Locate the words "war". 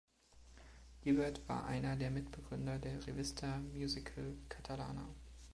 1.47-1.67